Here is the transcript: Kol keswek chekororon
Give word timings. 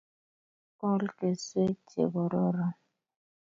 Kol 0.79 1.01
keswek 1.17 1.77
chekororon 1.91 2.73